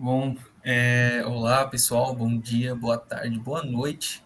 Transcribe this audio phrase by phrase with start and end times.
[0.00, 4.24] Bom, é, olá pessoal, bom dia, boa tarde, boa noite.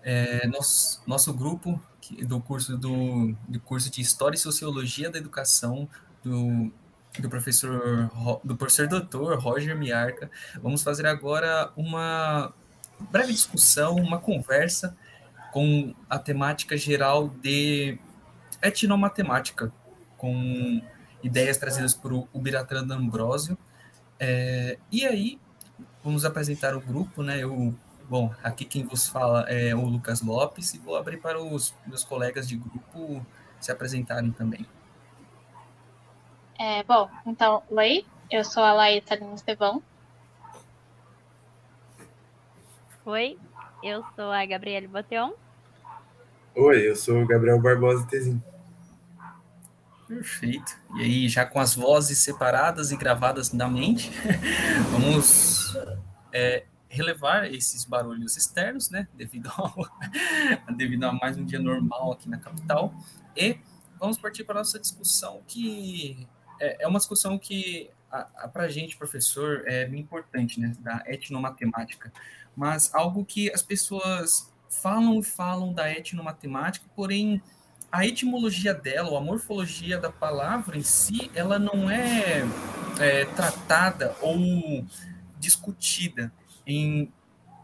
[0.00, 1.82] É, nosso, nosso grupo
[2.20, 5.88] do curso do, do curso de História e Sociologia da Educação
[6.22, 6.72] do,
[7.18, 8.08] do professor
[8.44, 10.30] do professor doutor Roger Miarca,
[10.62, 12.54] vamos fazer agora uma
[13.10, 14.96] breve discussão, uma conversa
[15.50, 17.98] com a temática geral de
[18.62, 19.72] etnomatemática,
[20.16, 20.80] com
[21.24, 23.58] ideias trazidas por Ubiratan D'Ambrosio,
[24.24, 25.40] é, e aí,
[26.04, 27.42] vamos apresentar o grupo, né?
[27.42, 27.74] Eu,
[28.08, 32.04] bom, aqui quem vos fala é o Lucas Lopes e vou abrir para os meus
[32.04, 33.26] colegas de grupo
[33.58, 34.64] se apresentarem também.
[36.56, 39.82] É, bom, então, oi, eu sou a Laísa Lima Estevão.
[43.04, 43.36] Oi,
[43.82, 45.32] eu sou a Gabriele Boteon.
[46.54, 48.40] Oi, eu sou o Gabriel Barbosa Tezinho.
[50.12, 50.78] Perfeito.
[50.96, 54.10] E aí, já com as vozes separadas e gravadas na mente,
[54.92, 55.74] vamos
[56.30, 59.08] é, relevar esses barulhos externos, né?
[59.14, 59.74] Devido, ao,
[60.76, 62.94] devido a mais um dia normal aqui na capital.
[63.34, 63.58] E
[63.98, 66.28] vamos partir para a nossa discussão, que
[66.60, 67.90] é, é uma discussão que,
[68.52, 70.74] para a gente, professor, é bem importante, né?
[70.80, 72.12] Da etnomatemática.
[72.54, 77.42] Mas algo que as pessoas falam e falam da etnomatemática, porém
[77.92, 82.42] a etimologia dela, ou a morfologia da palavra em si, ela não é,
[82.98, 84.82] é tratada ou
[85.38, 86.32] discutida
[86.66, 87.12] em,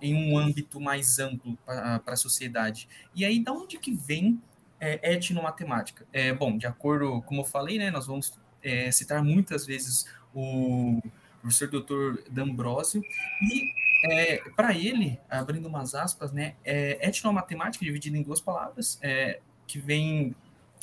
[0.03, 2.87] em um âmbito mais amplo para a sociedade.
[3.15, 4.39] E aí, da onde que vem
[4.79, 6.07] é, etnomatemática?
[6.13, 10.05] É, bom, de acordo, como eu falei, né, nós vamos é, citar muitas vezes
[10.35, 11.01] o
[11.41, 13.01] professor doutor D'Ambrosio,
[13.41, 13.73] e
[14.05, 19.79] é, para ele, abrindo umas aspas, né, é, etnomatemática, dividida em duas palavras, é, que
[19.79, 20.35] vem,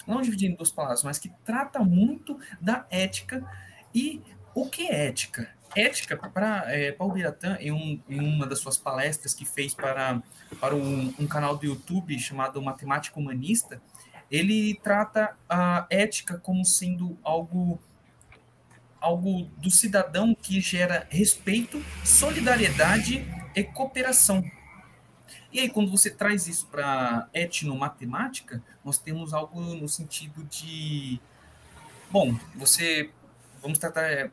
[0.08, 3.44] não dividindo duas palavras, mas que trata muito da ética.
[3.94, 4.22] E
[4.54, 5.50] o que é ética?
[5.76, 10.22] Ética, para é, Paulo Biratã, em, um, em, uma das suas palestras que fez para,
[10.62, 13.82] para um, um canal do YouTube chamado Matemática Humanista,
[14.32, 17.80] ele trata a ética como sendo algo
[19.02, 23.24] algo do cidadão que gera respeito, solidariedade
[23.56, 24.44] e cooperação.
[25.56, 31.18] E aí, quando você traz isso para etnomatemática, nós temos algo no sentido de.
[32.12, 33.10] Bom, você.
[33.62, 34.04] Vamos tratar.
[34.04, 34.30] É,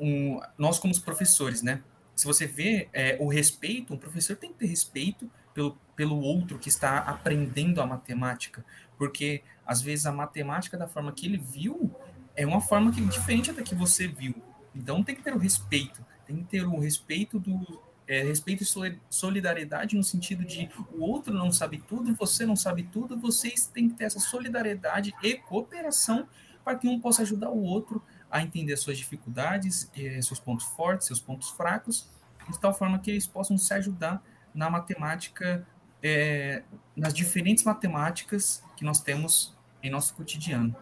[0.00, 1.80] um, nós, como professores, né?
[2.12, 6.58] Se você vê é, o respeito, um professor tem que ter respeito pelo, pelo outro
[6.58, 8.64] que está aprendendo a matemática,
[8.96, 11.94] porque às vezes a matemática, da forma que ele viu,
[12.34, 14.34] é uma forma que, diferente da que você viu.
[14.74, 18.98] Então tem que ter o respeito, tem que ter o respeito do, é, respeito e
[19.10, 23.90] solidariedade no sentido de o outro não sabe tudo, você não sabe tudo, vocês têm
[23.90, 26.26] que ter essa solidariedade e cooperação
[26.64, 31.06] para que um possa ajudar o outro a entender suas dificuldades, é, seus pontos fortes,
[31.06, 32.08] seus pontos fracos,
[32.48, 34.22] de tal forma que eles possam se ajudar
[34.54, 35.66] na matemática,
[36.02, 36.62] é,
[36.96, 40.74] nas diferentes matemáticas que nós temos em nosso cotidiano.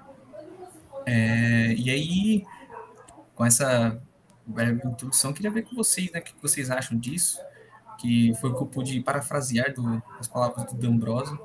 [1.04, 2.46] É, e aí,
[3.34, 4.00] com essa
[4.46, 7.40] breve introdução, queria ver com vocês, né, o que vocês acham disso,
[7.98, 11.38] que foi o que eu pude parafrasear do, as palavras do D'Ambrosio.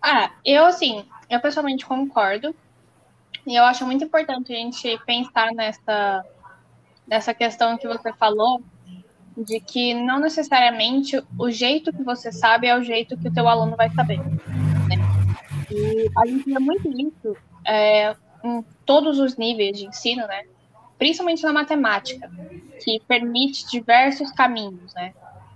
[0.00, 2.54] Ah, eu, assim, eu pessoalmente concordo,
[3.46, 6.24] e eu acho muito importante a gente pensar nessa,
[7.06, 8.62] nessa questão que você falou,
[9.36, 13.46] de que não necessariamente o jeito que você sabe é o jeito que o teu
[13.46, 14.18] aluno vai saber.
[14.18, 14.96] Né?
[15.70, 17.36] E a gente vê muito isso
[17.66, 20.44] é, em todos os níveis de ensino, né?
[20.98, 22.30] Principalmente na matemática,
[22.82, 25.12] que permite diversos caminhos, né?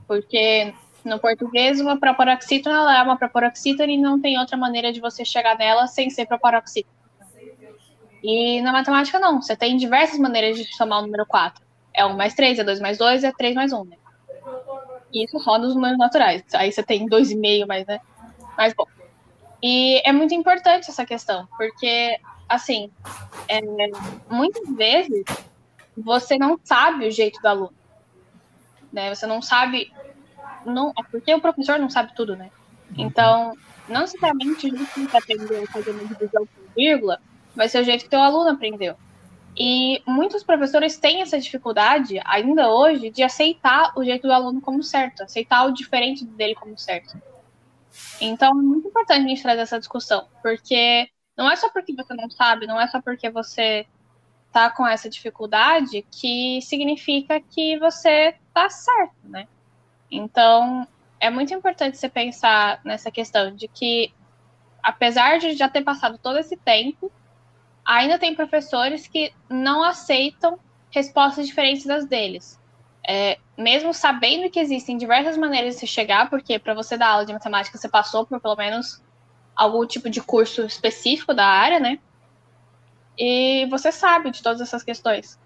[0.07, 0.75] Porque
[1.05, 5.57] no português uma proparoxítona é uma proparoxítona e não tem outra maneira de você chegar
[5.57, 7.01] nela sem ser proparoxítona.
[8.23, 11.65] E na matemática não, você tem diversas maneiras de somar o número 4.
[11.95, 13.97] É 1 mais 3, é 2 mais 2, é 3 mais 1, né?
[15.13, 16.45] Isso só nos números naturais.
[16.55, 18.01] Aí você tem 2,5, mas, né?
[18.57, 18.87] Mas, bom.
[19.63, 22.19] E é muito importante essa questão, porque
[22.51, 22.91] assim,
[23.49, 23.61] é,
[24.29, 25.25] muitas vezes
[25.97, 27.75] você não sabe o jeito do aluno.
[28.93, 29.15] Né?
[29.15, 29.93] Você não sabe.
[30.67, 32.51] Não, é porque o professor não sabe tudo, né?
[32.99, 33.57] Então,
[33.89, 37.21] não necessariamente o jeito que você aprendeu uma divisão por vírgula
[37.55, 38.97] vai ser o jeito que o aluno aprendeu.
[39.57, 44.83] E muitos professores têm essa dificuldade, ainda hoje, de aceitar o jeito do aluno como
[44.83, 47.21] certo, aceitar o diferente dele como certo.
[48.21, 52.15] Então, é muito importante a gente trazer essa discussão, porque não é só porque você
[52.15, 53.87] não sabe, não é só porque você
[54.53, 59.47] tá com essa dificuldade que significa que você tá certo, né?
[60.11, 60.87] Então,
[61.21, 64.13] é muito importante você pensar nessa questão de que,
[64.83, 67.13] apesar de já ter passado todo esse tempo,
[67.85, 70.59] ainda tem professores que não aceitam
[70.91, 72.59] respostas diferentes das deles.
[73.07, 77.27] É, mesmo sabendo que existem diversas maneiras de se chegar, porque para você dar aula
[77.27, 79.03] de matemática você passou por pelo menos
[79.55, 81.99] algum tipo de curso específico da área, né?
[83.19, 85.39] E você sabe de todas essas questões.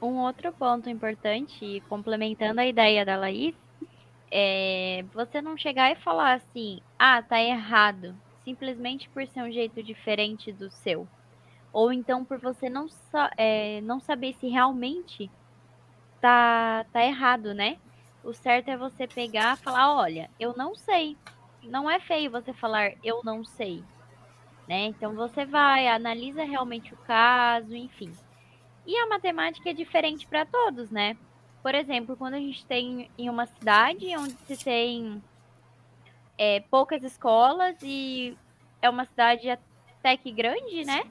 [0.00, 3.54] Um outro ponto importante, complementando a ideia da Laís,
[4.30, 8.14] é você não chegar e falar assim, ah, tá errado,
[8.44, 11.06] simplesmente por ser um jeito diferente do seu.
[11.72, 12.86] Ou então por você não,
[13.36, 15.30] é, não saber se realmente
[16.20, 17.78] tá, tá errado, né?
[18.24, 21.16] O certo é você pegar e falar, olha, eu não sei.
[21.68, 23.84] Não é feio você falar eu não sei.
[24.66, 24.86] Né?
[24.86, 28.12] Então você vai, analisa realmente o caso, enfim.
[28.86, 31.16] E a matemática é diferente para todos, né?
[31.62, 35.22] Por exemplo, quando a gente tem em uma cidade onde se tem
[36.38, 38.36] é, poucas escolas e
[38.80, 41.02] é uma cidade até que grande, né?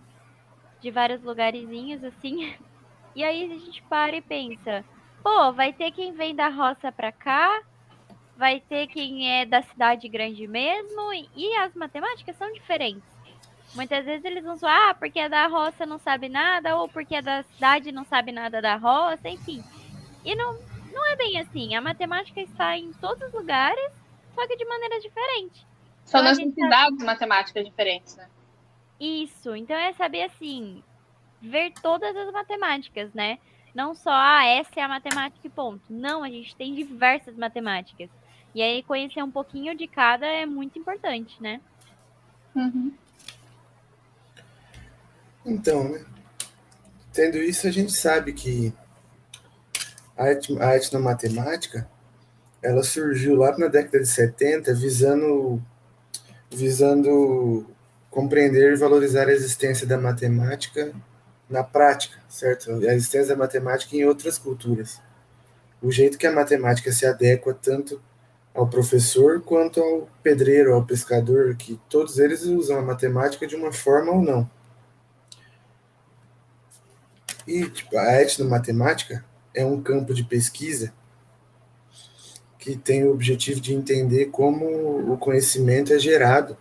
[0.80, 2.54] De vários lugarzinhos assim.
[3.15, 4.86] E aí a gente para e pensa,
[5.24, 7.63] pô, vai ter quem vem da roça para cá,
[8.38, 13.04] vai ter quem é da cidade grande mesmo, e as matemáticas são diferentes.
[13.75, 17.16] Muitas vezes eles vão falar, ah, porque é da roça não sabe nada, ou porque
[17.16, 19.63] é da cidade não sabe nada da roça, enfim.
[20.24, 20.57] E não,
[20.94, 21.75] não é bem assim.
[21.75, 23.92] A matemática está em todos os lugares,
[24.34, 25.66] só que de maneira diferente.
[26.06, 27.06] São então, necessidades tá...
[27.06, 28.30] matemáticas diferentes, né?
[29.00, 29.56] Isso.
[29.56, 30.83] Então é saber assim,
[31.42, 33.38] ver todas as matemáticas, né?
[33.75, 35.83] Não só, ah, essa é a matemática e ponto.
[35.90, 38.10] Não, a gente tem diversas matemáticas.
[38.53, 41.61] E aí conhecer um pouquinho de cada é muito importante, né?
[42.55, 42.91] Uhum.
[45.45, 46.03] Então, né?
[47.13, 48.73] Tendo isso, a gente sabe que
[50.15, 51.89] a, etnomatemática
[52.61, 55.63] ela surgiu lá na década de 70 visando,
[56.51, 57.65] visando
[58.09, 60.94] compreender e valorizar a existência da matemática
[61.49, 62.71] na prática, certo?
[62.71, 64.99] A existência da matemática em outras culturas.
[65.81, 68.01] O jeito que a matemática se adequa tanto
[68.57, 73.71] ao professor quanto ao pedreiro, ao pescador, que todos eles usam a matemática de uma
[73.71, 74.50] forma ou não.
[77.45, 79.24] E tipo, a etnomatemática
[79.54, 80.92] é um campo de pesquisa
[82.57, 86.57] que tem o objetivo de entender como o conhecimento é gerado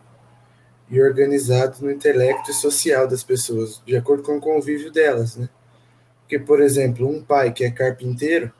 [0.90, 5.48] e organizado no intelecto e social das pessoas, de acordo com o convívio delas, né?
[6.20, 8.52] Porque, por exemplo, um pai que é carpinteiro,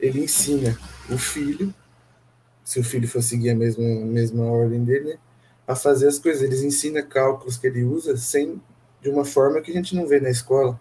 [0.00, 0.78] ele ensina
[1.10, 1.74] o filho,
[2.64, 5.18] se o filho for seguir a mesma, mesma ordem dele,
[5.66, 6.42] a fazer as coisas.
[6.42, 8.60] Eles ensinam cálculos que ele usa sem
[9.00, 10.80] de uma forma que a gente não vê na escola.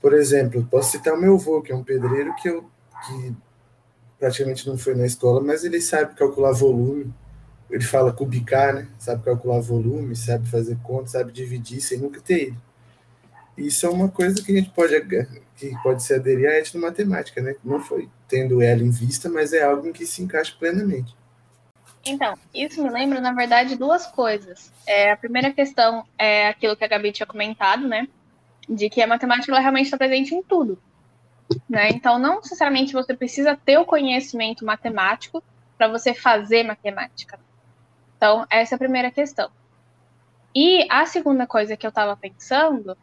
[0.00, 2.64] Por exemplo, posso citar o meu avô, que é um pedreiro que, eu,
[3.06, 3.36] que
[4.18, 7.14] praticamente não foi na escola, mas ele sabe calcular volume.
[7.70, 8.88] Ele fala cubicar, né?
[8.98, 12.71] Sabe calcular volume, sabe fazer conta, sabe dividir sem nunca ter ido.
[13.56, 15.00] Isso é uma coisa que a gente pode,
[15.56, 17.54] que pode se aderir à etnomatemática, né?
[17.62, 21.14] Não foi tendo ela em vista, mas é algo em que se encaixa plenamente.
[22.04, 24.72] Então, isso me lembra, na verdade, duas coisas.
[24.86, 28.08] É, a primeira questão é aquilo que a Gabi tinha comentado, né?
[28.68, 30.78] de que a matemática ela realmente está presente em tudo.
[31.68, 31.90] Né?
[31.90, 35.42] Então, não necessariamente você precisa ter o conhecimento matemático
[35.76, 37.38] para você fazer matemática.
[38.16, 39.50] Então, essa é a primeira questão.
[40.54, 42.96] E a segunda coisa que eu estava pensando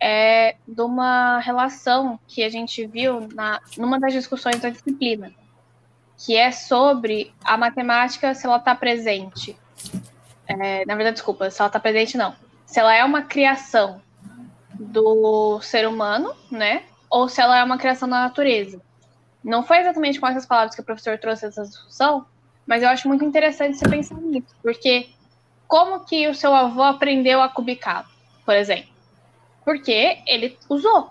[0.00, 5.32] é de uma relação que a gente viu na, numa das discussões da disciplina,
[6.16, 9.56] que é sobre a matemática se ela está presente.
[10.46, 12.34] É, na verdade, desculpa, se ela está presente, não.
[12.64, 14.00] Se ela é uma criação
[14.78, 16.84] do ser humano, né?
[17.10, 18.80] Ou se ela é uma criação da natureza.
[19.42, 22.26] Não foi exatamente com essas palavras que o professor trouxe essa discussão,
[22.66, 25.08] mas eu acho muito interessante você pensar nisso, porque
[25.66, 28.06] como que o seu avô aprendeu a cubicar,
[28.44, 28.97] por exemplo?
[29.68, 31.10] Porque ele usou,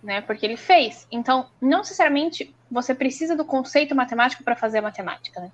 [0.00, 0.20] né?
[0.20, 1.08] Porque ele fez.
[1.10, 5.50] Então, não necessariamente você precisa do conceito matemático para fazer a matemática, né?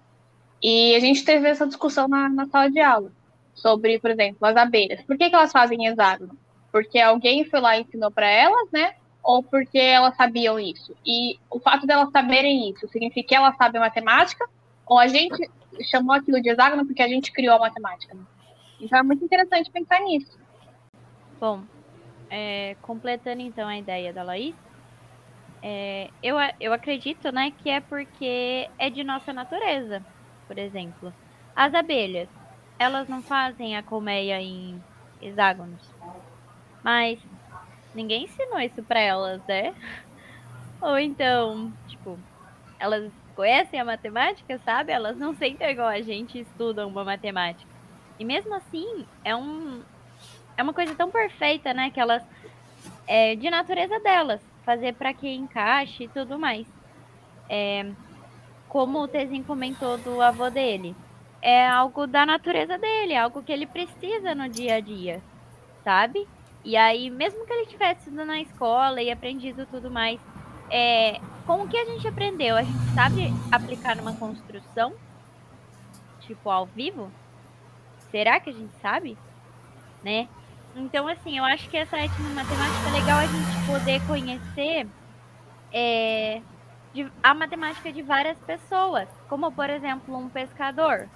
[0.62, 3.10] E a gente teve essa discussão na, na sala de aula
[3.54, 5.00] sobre, por exemplo, as abelhas.
[5.02, 6.36] Por que, que elas fazem hexágono?
[6.76, 8.96] porque alguém foi lá e ensinou para elas, né?
[9.22, 10.94] Ou porque elas sabiam isso.
[11.06, 14.46] E o fato delas saberem isso significa que elas sabem matemática,
[14.84, 15.50] ou a gente
[15.90, 18.14] chamou aquilo de hexágono porque a gente criou a matemática.
[18.14, 18.20] Né?
[18.78, 20.38] Então é muito interessante pensar nisso.
[21.40, 21.62] Bom,
[22.30, 24.54] é, completando então a ideia da Laís,
[25.62, 30.04] é, eu, eu acredito né, que é porque é de nossa natureza,
[30.46, 31.12] por exemplo.
[31.54, 32.28] As abelhas,
[32.78, 34.82] elas não fazem a colmeia em
[35.20, 35.80] hexágonos.
[36.82, 37.18] Mas
[37.94, 39.74] ninguém ensinou isso pra elas, né?
[40.80, 42.18] Ou então, tipo,
[42.78, 44.92] elas conhecem a matemática, sabe?
[44.92, 47.70] Elas não sentem igual a gente estudam uma matemática.
[48.18, 49.82] E mesmo assim, é um
[50.56, 52.22] é uma coisa tão perfeita, né, que elas
[53.06, 56.66] é de natureza delas, fazer para que encaixe e tudo mais.
[57.48, 57.86] É,
[58.68, 60.94] como o Tezinho comentou do avô dele,
[61.40, 65.22] é algo da natureza dele, é algo que ele precisa no dia a dia,
[65.84, 66.26] sabe?
[66.64, 70.18] E aí, mesmo que ele tivesse ido na escola e aprendido tudo mais,
[70.68, 74.92] é, com o que a gente aprendeu, a gente sabe aplicar numa construção?
[76.20, 77.08] Tipo, ao vivo?
[78.10, 79.16] Será que a gente sabe?
[80.02, 80.28] Né?
[80.76, 84.86] Então, assim, eu acho que essa etnomatemática é legal a gente poder conhecer
[85.72, 86.42] é,
[86.92, 89.08] de, a matemática de várias pessoas.
[89.26, 91.08] Como, por exemplo, um pescador.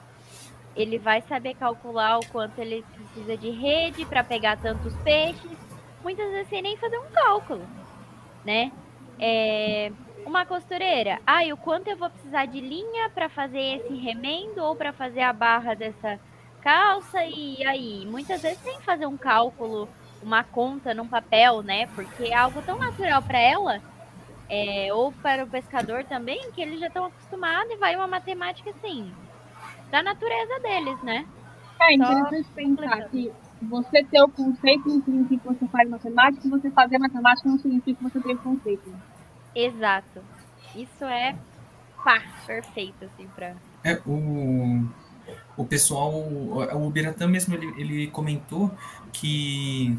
[0.75, 5.59] Ele vai saber calcular o quanto ele precisa de rede para pegar tantos peixes.
[6.03, 7.67] Muitas vezes sem nem fazer um cálculo,
[8.45, 8.73] né?
[9.19, 9.93] É,
[10.25, 11.21] uma costureira.
[11.27, 14.93] Ah, e o quanto eu vou precisar de linha para fazer esse remendo ou para
[14.93, 16.19] fazer a barra dessa
[16.61, 19.89] calça e aí, muitas vezes sem fazer um cálculo,
[20.23, 21.87] uma conta num papel, né?
[21.95, 23.81] Porque é algo tão natural para ela,
[24.49, 28.71] é, ou para o pescador também, que eles já estão acostumados e vai uma matemática
[28.71, 29.13] assim,
[29.91, 31.27] da natureza deles, né?
[31.81, 36.47] É interessante Só pensar que você ter o conceito não significa que você faz matemática,
[36.47, 38.93] e você fazer matemática não significa que você tem o conceito.
[39.55, 40.23] Exato.
[40.75, 41.35] Isso é
[42.05, 43.55] pá, perfeito, assim, pra.
[43.85, 44.87] É, o,
[45.57, 48.71] o pessoal, o Ubiratã mesmo, ele, ele comentou
[49.13, 49.99] que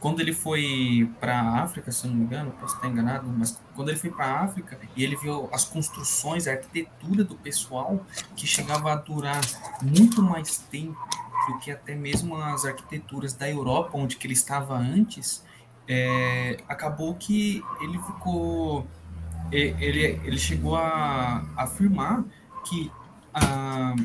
[0.00, 3.60] quando ele foi para a África, se eu não me engano, posso estar enganado, mas
[3.74, 8.04] quando ele foi para a África e ele viu as construções, a arquitetura do pessoal,
[8.36, 9.40] que chegava a durar
[9.82, 10.96] muito mais tempo
[11.48, 15.44] do que até mesmo as arquiteturas da Europa, onde que ele estava antes,
[15.88, 18.86] é, acabou que ele ficou,
[19.50, 22.24] ele, ele chegou a, afirmar
[22.64, 22.92] que
[23.34, 23.96] a,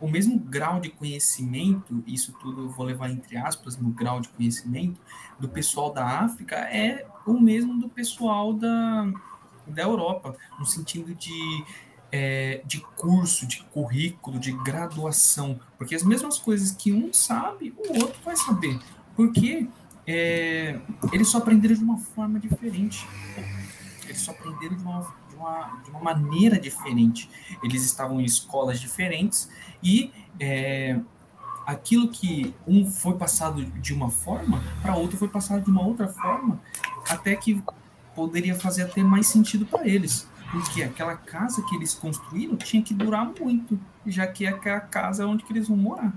[0.00, 4.28] o mesmo grau de conhecimento, isso tudo eu vou levar entre aspas, no grau de
[4.28, 5.00] conhecimento
[5.38, 9.10] do pessoal da África é o mesmo do pessoal da,
[9.66, 11.64] da Europa, no sentido de,
[12.12, 18.00] é, de curso, de currículo, de graduação, porque as mesmas coisas que um sabe, o
[18.00, 18.78] outro vai saber,
[19.14, 19.66] porque
[20.06, 20.78] é,
[21.12, 23.06] eles só aprenderam de uma forma diferente,
[24.04, 25.02] eles só aprenderam de uma
[25.36, 27.28] de uma, de uma maneira diferente.
[27.62, 29.50] Eles estavam em escolas diferentes
[29.82, 30.98] e é,
[31.66, 36.08] aquilo que um foi passado de uma forma, para outro foi passado de uma outra
[36.08, 36.60] forma,
[37.08, 37.62] até que
[38.14, 40.28] poderia fazer até mais sentido para eles.
[40.50, 45.26] Porque aquela casa que eles construíram tinha que durar muito, já que é a casa
[45.26, 46.12] onde eles vão morar.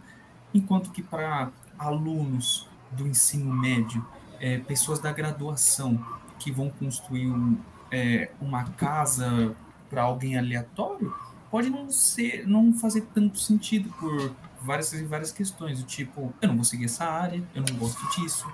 [0.54, 4.06] Enquanto que para alunos do ensino médio,
[4.40, 6.00] é, pessoas da graduação
[6.38, 7.58] que vão construir um,
[7.92, 9.56] é, uma casa
[9.90, 11.14] para alguém aleatório
[11.50, 14.32] pode não ser, não fazer tanto sentido por
[14.62, 18.46] várias várias questões, do tipo, eu não vou seguir essa área, eu não gosto disso,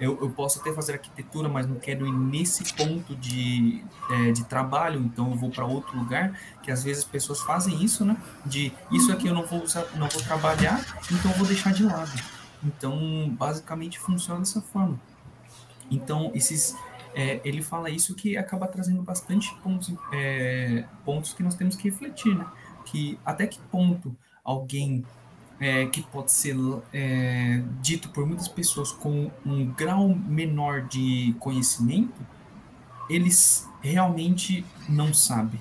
[0.00, 4.44] eu, eu posso até fazer arquitetura, mas não quero ir nesse ponto de, é, de
[4.44, 6.32] trabalho, então eu vou para outro lugar,
[6.62, 8.16] que às vezes as pessoas fazem isso, né?
[8.46, 10.80] De isso aqui eu não vou usar, não vou trabalhar,
[11.12, 12.10] então eu vou deixar de lado.
[12.64, 14.98] Então, basicamente funciona dessa forma.
[15.90, 16.74] Então, esses
[17.14, 21.88] é, ele fala isso que acaba trazendo bastante pontos, é, pontos que nós temos que
[21.88, 22.46] refletir, né?
[22.84, 24.14] Que até que ponto
[24.44, 25.04] alguém
[25.60, 26.56] é, que pode ser
[26.92, 32.26] é, dito por muitas pessoas com um grau menor de conhecimento,
[33.08, 35.60] eles realmente não sabem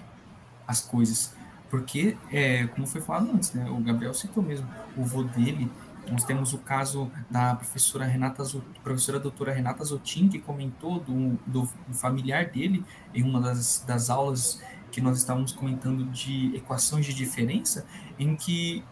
[0.67, 1.33] as coisas.
[1.69, 5.69] Porque, é, como foi falado antes, né, o Gabriel citou mesmo, o vô dele
[6.11, 8.43] nós temos o caso da professora Renata,
[8.83, 14.61] professora doutora Renata Zotin, que comentou do, do familiar dele em uma das, das aulas
[14.91, 17.85] que nós estávamos comentando de equações de diferença,
[18.17, 18.83] em que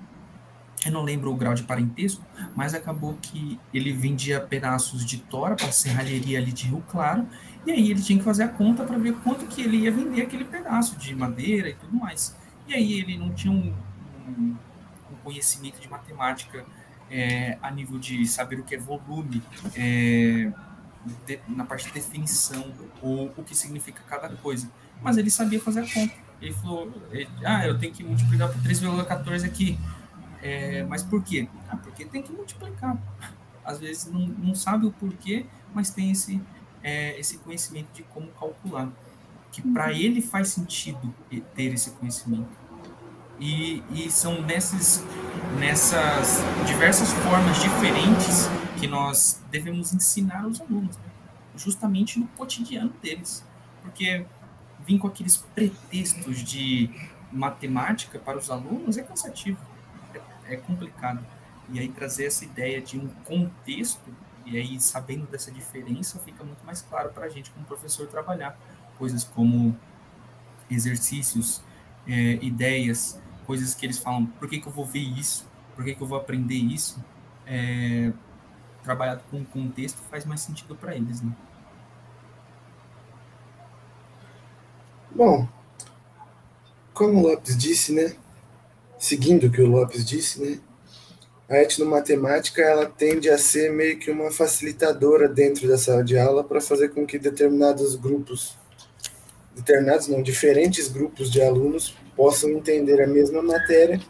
[0.86, 2.24] eu não lembro o grau de parentesco,
[2.56, 7.28] mas acabou que ele vendia pedaços de tora para a serralheria ali de Rio Claro,
[7.66, 10.22] e aí ele tinha que fazer a conta para ver quanto que ele ia vender
[10.22, 12.36] aquele pedaço de madeira e tudo mais.
[12.68, 13.74] E aí ele não tinha um,
[14.28, 14.56] um,
[15.12, 16.64] um conhecimento de matemática
[17.10, 19.42] é, a nível de saber o que é volume,
[19.76, 20.52] é,
[21.26, 22.72] de, na parte de definição,
[23.02, 24.70] ou o que significa cada coisa.
[25.02, 26.14] Mas ele sabia fazer a conta.
[26.42, 29.78] Ele falou, ele, ah, eu tenho que multiplicar por 3,14 aqui.
[30.42, 31.48] É, mas por quê?
[31.70, 32.98] Ah, porque tem que multiplicar.
[33.64, 36.42] Às vezes não, não sabe o porquê, mas tem esse,
[36.84, 38.90] é, esse conhecimento de como calcular.
[39.52, 39.98] Que para uhum.
[39.98, 41.14] ele faz sentido
[41.56, 42.67] ter esse conhecimento.
[43.40, 45.04] E, e são nesses,
[45.60, 48.48] nessas diversas formas diferentes
[48.80, 51.04] que nós devemos ensinar os alunos, né?
[51.56, 53.46] justamente no cotidiano deles.
[53.82, 54.26] Porque
[54.86, 56.90] vir com aqueles pretextos de
[57.32, 59.60] matemática para os alunos é cansativo,
[60.14, 61.24] é, é complicado.
[61.70, 64.10] E aí trazer essa ideia de um contexto
[64.46, 68.58] E aí, sabendo dessa diferença, fica muito mais claro para a gente, como professor, trabalhar
[68.98, 69.78] coisas como
[70.70, 71.62] exercícios,
[72.08, 75.48] é, ideias, coisas que eles falam, por que, que eu vou ver isso?
[75.74, 77.04] Por que, que eu vou aprender isso?
[77.46, 78.12] É,
[78.84, 81.32] trabalhado com contexto faz mais sentido para eles, né?
[85.10, 85.48] Bom,
[86.94, 88.14] como o Lopes disse, né?
[89.00, 90.60] Seguindo o que o Lopes disse, né?
[91.50, 96.44] A etnomatemática ela tende a ser meio que uma facilitadora dentro da sala de aula
[96.44, 98.58] para fazer com que determinados grupos,
[99.56, 104.02] determinados não, diferentes grupos de alunos possam entender a mesma matéria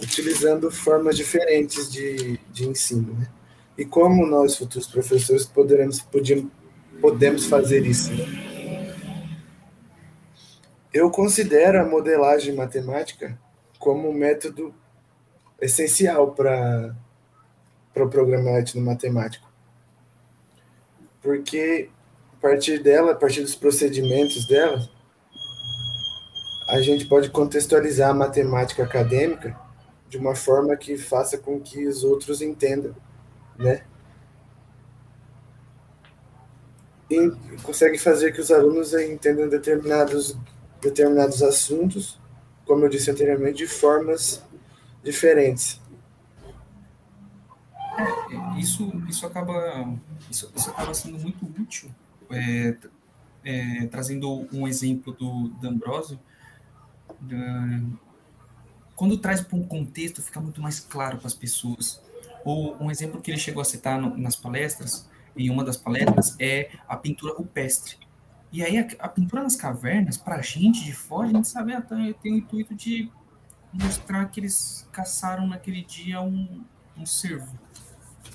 [0.00, 3.28] utilizando formas diferentes de, de ensino, né?
[3.76, 6.50] E como nós, futuros professores, poderemos, podíamos,
[7.00, 8.12] podemos fazer isso?
[8.12, 8.52] Né?
[10.92, 13.38] Eu considero a modelagem matemática
[13.78, 14.74] como um método
[15.60, 16.94] essencial para
[17.90, 19.50] o pro programa etnomatemático.
[21.22, 21.88] Porque
[22.34, 24.88] a partir dela, a partir dos procedimentos dela,
[26.72, 29.54] a gente pode contextualizar a matemática acadêmica
[30.08, 32.94] de uma forma que faça com que os outros entendam
[33.58, 33.84] né?
[37.10, 37.30] E
[37.62, 40.34] consegue fazer que os alunos entendam determinados,
[40.80, 42.18] determinados assuntos,
[42.64, 44.42] como eu disse anteriormente, de formas
[45.04, 45.78] diferentes.
[48.58, 49.94] Isso, isso, acaba,
[50.30, 51.90] isso, isso acaba sendo muito útil,
[52.30, 52.74] é,
[53.44, 56.18] é, trazendo um exemplo do D'Ambrosio,
[58.96, 62.00] quando traz para um contexto, fica muito mais claro para as pessoas
[62.44, 66.36] ou um exemplo que ele chegou a citar no, nas palestras, em uma das palestras,
[66.38, 67.96] é a pintura rupestre.
[68.50, 71.72] E aí a, a pintura nas cavernas, para a gente de fora, a gente sabe,
[71.72, 73.10] ah, tá, tem o intuito de
[73.72, 76.62] mostrar que eles caçaram naquele dia um,
[76.96, 77.58] um cervo.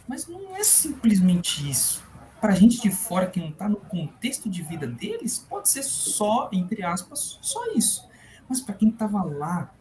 [0.08, 2.04] Mas não é simplesmente isso.
[2.42, 5.84] Para a gente de fora que não está no contexto de vida deles, pode ser
[5.84, 8.07] só, entre aspas, só isso.
[8.48, 9.74] Mas para quem estava lá,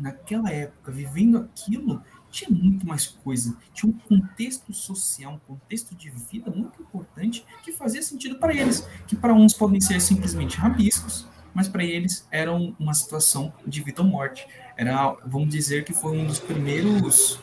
[0.00, 6.10] naquela época, vivendo aquilo, tinha muito mais coisa, tinha um contexto social, um contexto de
[6.10, 11.26] vida muito importante que fazia sentido para eles, que para uns podem ser simplesmente rabiscos,
[11.52, 14.46] mas para eles era uma situação de vida ou morte.
[14.76, 17.40] Era, vamos dizer que foi um dos primeiros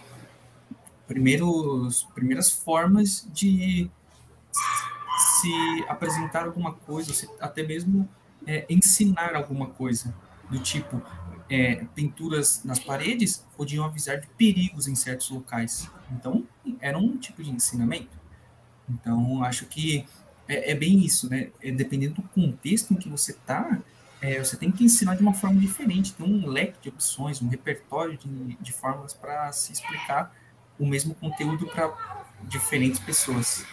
[1.05, 3.89] primeiros primeiras formas de
[5.39, 8.09] se apresentar alguma coisa, até mesmo
[8.45, 10.13] é, ensinar alguma coisa
[10.49, 11.01] do tipo
[11.49, 15.89] é, pinturas nas paredes podiam avisar de perigos em certos locais.
[16.11, 16.45] Então,
[16.79, 18.17] era um tipo de ensinamento.
[18.89, 20.05] Então, acho que
[20.47, 21.49] é, é bem isso, né?
[21.61, 23.79] É, dependendo do contexto em que você está,
[24.21, 27.47] é, você tem que ensinar de uma forma diferente, tem um leque de opções, um
[27.47, 30.35] repertório de, de formas para se explicar
[30.79, 33.65] o mesmo conteúdo para diferentes pessoas.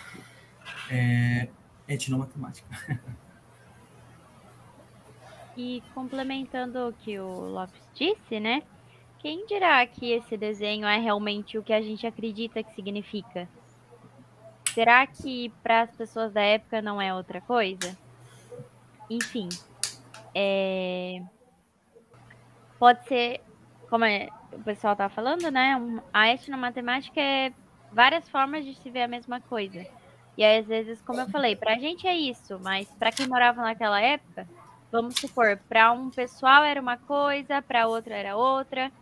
[0.91, 1.49] É,
[1.87, 2.67] é etnomatemática.
[5.57, 8.63] E complementando o que o Lopes disse, né?
[9.21, 13.49] Quem dirá que esse desenho é realmente o que a gente acredita que significa?
[14.75, 17.97] Será que para as pessoas da época não é outra coisa?
[19.09, 19.49] Enfim,
[20.35, 21.23] é...
[22.79, 23.41] pode ser,
[23.89, 25.81] como é, o pessoal tá falando, né?
[26.13, 27.53] A etnomatemática é
[27.93, 29.87] várias formas de se ver a mesma coisa.
[30.37, 33.29] E aí, às vezes, como eu falei, para a gente é isso, mas para quem
[33.29, 34.49] morava naquela época,
[34.95, 38.93] vamos supor, para um pessoal era uma coisa, para outro era outra.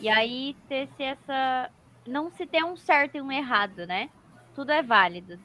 [0.00, 1.70] E aí ter se essa
[2.04, 4.10] não se tem um certo e um errado, né?
[4.56, 5.38] Tudo é válido.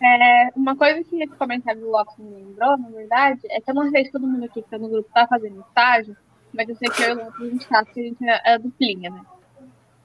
[0.00, 3.74] É, uma coisa que esse comentário do Lopes me lembrou, na verdade, é que eu
[3.74, 6.16] não sei se todo mundo aqui que tá no grupo tá fazendo estágio,
[6.52, 8.58] mas eu sei que eu e o Lopes a gente tá, porque a gente é
[8.58, 9.22] duplinha, né?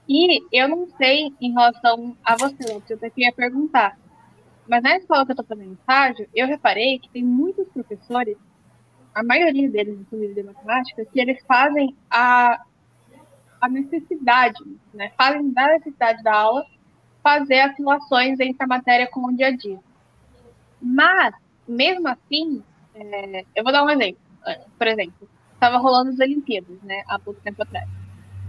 [0.10, 4.00] E eu não sei em relação a você, Lopes, eu até queria perguntar.
[4.68, 8.38] Mas na escola que eu tô fazendo estágio, eu reparei que tem muitos professores
[9.14, 12.62] a maioria deles, inclusive de matemática, que eles fazem a,
[13.60, 14.60] a necessidade,
[14.94, 15.12] né?
[15.18, 16.66] Fazem da necessidade da aula
[17.24, 19.80] fazer as relações entre a matéria com o dia a dia.
[20.82, 21.36] Mas,
[21.68, 22.64] mesmo assim,
[22.96, 24.20] é, eu vou dar um exemplo.
[24.78, 27.88] Por exemplo, estava rolando as Olimpíadas, né, há pouco tempo atrás.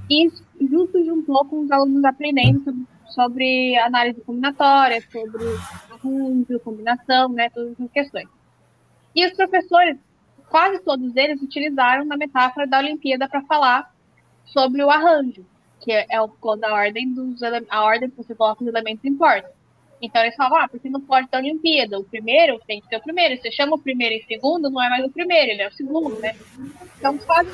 [0.08, 0.28] E
[0.60, 5.44] justo juntou com os alunos aprendendo sobre, sobre análise combinatória, sobre
[5.90, 8.28] arranjo, combinação, né, todas essas questões.
[9.14, 9.98] E os professores
[10.52, 13.90] quase todos eles utilizaram na metáfora da Olimpíada para falar
[14.44, 15.46] sobre o arranjo,
[15.80, 19.50] que é, é quando a ordem dos a ordem que você coloca os elementos importa.
[20.00, 23.02] Então eles falam, ah, porque não pode ter Olimpíada, o primeiro tem que ser o
[23.02, 23.36] primeiro.
[23.36, 25.72] Se você chama o primeiro e segundo, não é mais o primeiro, ele é o
[25.72, 26.36] segundo, né?
[26.98, 27.52] Então fazem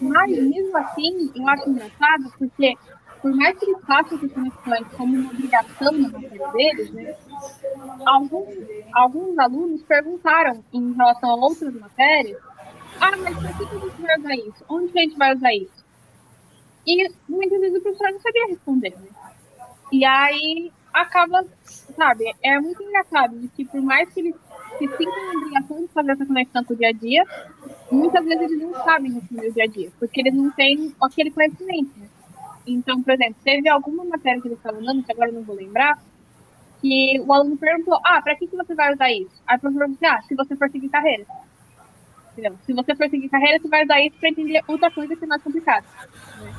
[0.00, 2.74] Mas mesmo assim, eu acho engraçado porque
[3.20, 7.16] por mais que eles façam essas conexões como uma obrigação na matéria deles, né,
[8.06, 8.48] alguns,
[8.92, 12.40] alguns alunos perguntaram em relação a outras matérias,
[13.00, 14.64] ah, mas por que a gente vai usar isso?
[14.68, 15.84] Onde a gente vai usar isso?
[16.86, 19.08] E muitas vezes o professor não sabia responder, né?
[19.92, 21.44] E aí acaba,
[21.96, 24.34] sabe, é muito engraçado de que por mais que eles
[24.78, 27.24] se sintam obrigação de fazer essa conexão com o dia a dia,
[27.90, 31.30] muitas vezes eles não sabem responder o dia a dia, porque eles não têm aquele
[31.30, 31.90] conhecimento.
[31.98, 32.08] Né?
[32.72, 35.56] Então, por exemplo, teve alguma matéria que eles estavam dando, que agora eu não vou
[35.56, 35.98] lembrar,
[36.80, 39.42] que o aluno perguntou, ah, para que, que você vai usar isso?
[39.46, 41.26] Aí o professor disse, ah, se você for seguir carreira.
[42.32, 42.56] Entendeu?
[42.64, 45.26] Se você for seguir carreira, você vai usar isso para entender outra coisa que é
[45.26, 45.86] mais complicada.
[46.40, 46.52] Né?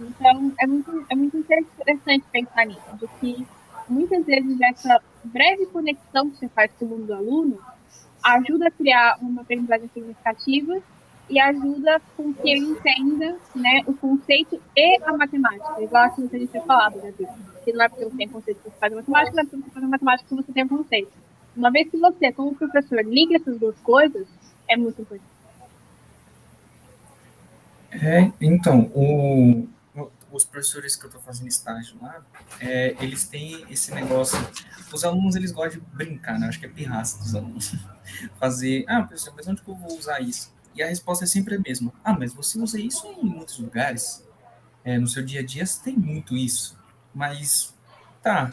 [0.00, 3.46] Então, é muito, é muito interessante pensar nisso, de que
[3.88, 7.58] muitas vezes essa breve conexão que você faz com o mundo do aluno
[8.22, 10.80] ajuda a criar uma aprendizagem significativa
[11.28, 16.36] e ajuda com que ele entenda né, o conceito e a matemática, igual assim que
[16.36, 17.12] a gente tinha falado, né,
[17.64, 19.70] que não é porque você tem conceito que você faz matemática, não é porque você
[19.70, 21.12] faz matemática que você tem conceito.
[21.56, 24.26] Uma vez que você, como professor, liga essas duas coisas,
[24.68, 25.38] é muito importante.
[27.90, 29.66] É, então, o,
[30.30, 32.22] os professores que eu estou fazendo estágio lá,
[32.60, 34.38] é, eles têm esse negócio.
[34.92, 36.48] Os alunos eles gostam de brincar, né?
[36.48, 37.74] Acho que é pirraça dos alunos.
[38.38, 40.52] Fazer, ah, professor, mas onde que eu vou usar isso?
[40.78, 41.92] E a resposta é sempre a mesma.
[42.04, 44.24] Ah, mas você usa isso em muitos lugares.
[44.84, 46.78] É, no seu dia a dia você tem muito isso.
[47.12, 47.74] Mas
[48.22, 48.48] tá,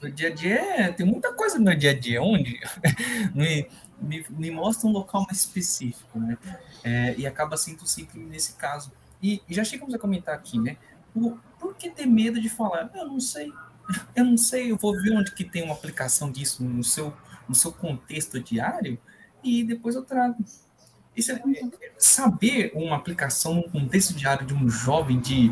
[0.00, 2.22] no dia a dia é, tem muita coisa no meu dia a dia.
[2.22, 2.60] Onde?
[3.34, 3.68] me,
[4.00, 6.38] me, me mostra um local mais específico, né?
[6.84, 10.76] É, e acaba sendo sempre nesse caso e, e já chegamos a comentar aqui, né?
[11.12, 12.88] Por, por que ter medo de falar?
[12.94, 13.52] Eu não sei,
[14.14, 17.12] eu não sei, eu vou ver onde que tem uma aplicação disso no seu,
[17.48, 18.96] no seu contexto diário
[19.42, 20.36] e depois eu trago.
[21.16, 21.42] Isso é,
[21.98, 25.50] saber uma aplicação no contexto diário de um jovem de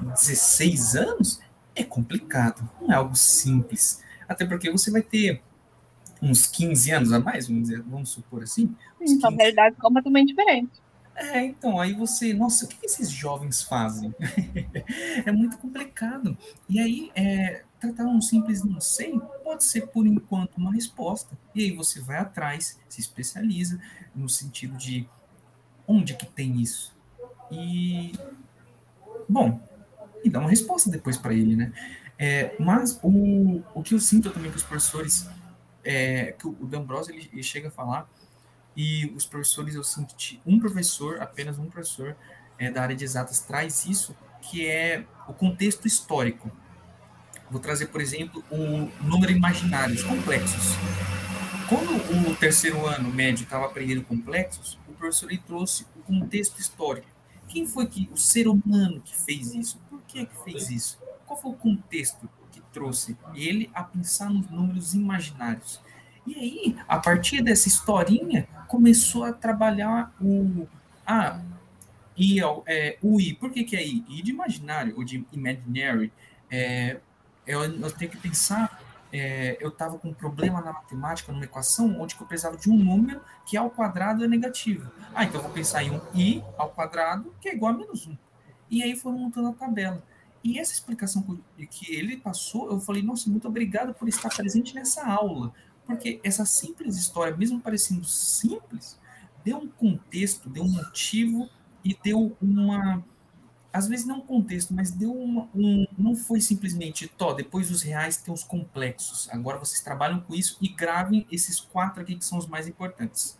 [0.00, 1.40] 16 anos
[1.74, 4.02] é complicado, não é algo simples.
[4.28, 5.42] Até porque você vai ter
[6.20, 8.74] uns 15 anos a mais, vamos, dizer, vamos supor assim.
[9.04, 10.80] Sim, são realidades completamente diferentes.
[11.14, 14.14] É, então, aí você, nossa, o que esses jovens fazem?
[15.26, 16.36] é muito complicado.
[16.68, 21.36] E aí, é, tratar um simples não sei pode ser, por enquanto, uma resposta.
[21.54, 23.80] E aí você vai atrás, se especializa
[24.14, 25.08] no sentido de
[25.86, 26.94] onde que tem isso?
[27.50, 28.12] E,
[29.28, 29.60] bom,
[30.24, 31.72] e dá uma resposta depois para ele, né?
[32.18, 35.28] É, mas o, o que eu sinto também que os professores,
[35.82, 38.08] é, que o D'Ambrosio ele, ele chega a falar
[38.76, 42.16] e os professores, eu senti um professor, apenas um professor
[42.58, 46.50] é, da área de exatas traz isso, que é o contexto histórico.
[47.52, 50.74] Vou trazer, por exemplo, o número imaginários complexos.
[51.68, 57.06] Quando o terceiro ano médio estava aprendendo complexos, o professor trouxe o contexto histórico.
[57.48, 59.78] Quem foi que o ser humano que fez isso?
[59.90, 60.98] Por que que fez isso?
[61.26, 65.78] Qual foi o contexto que trouxe ele a pensar nos números imaginários?
[66.26, 70.66] E aí, a partir dessa historinha, começou a trabalhar o.
[71.06, 71.38] Ah,
[72.16, 73.34] I, é, o I.
[73.34, 74.02] Por que, que é I?
[74.08, 76.10] I de imaginário, ou de imaginary.
[76.50, 76.98] É,
[77.46, 78.80] eu, eu tenho que pensar.
[79.14, 82.76] É, eu estava com um problema na matemática, numa equação, onde eu precisava de um
[82.76, 84.90] número que ao quadrado é negativo.
[85.14, 88.06] Ah, então eu vou pensar em um i ao quadrado, que é igual a menos
[88.06, 88.16] 1.
[88.70, 90.02] E aí foram montando a tabela.
[90.42, 91.22] E essa explicação
[91.70, 95.52] que ele passou, eu falei, nossa, muito obrigado por estar presente nessa aula,
[95.86, 98.98] porque essa simples história, mesmo parecendo simples,
[99.44, 101.48] deu um contexto, deu um motivo
[101.84, 103.04] e deu uma.
[103.72, 105.86] Às vezes não um contexto, mas deu uma, um.
[105.96, 109.28] Não foi simplesmente, tó, depois os reais tem os complexos.
[109.30, 113.38] Agora vocês trabalham com isso e gravem esses quatro aqui que são os mais importantes.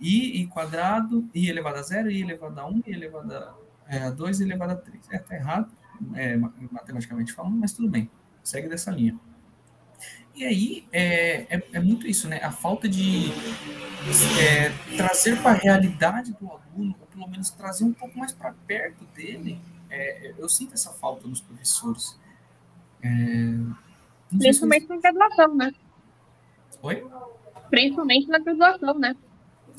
[0.00, 3.54] I, I quadrado, I elevado a zero, I elevado a 1, I elevado a,
[3.86, 5.08] é, a 2 e elevado a 3.
[5.10, 5.70] É, tá errado,
[6.14, 8.10] é, matematicamente falando, mas tudo bem.
[8.42, 9.18] Segue dessa linha.
[10.34, 12.40] E aí é, é, é, muito isso, né?
[12.42, 13.30] A falta de
[14.40, 18.52] é, trazer para a realidade do aluno, ou pelo menos trazer um pouco mais para
[18.66, 19.60] perto dele.
[19.88, 22.18] É, eu sinto essa falta nos professores.
[23.00, 23.08] É,
[24.36, 25.72] Principalmente na graduação, né?
[26.82, 27.06] Oi?
[27.70, 29.16] Principalmente na graduação, né?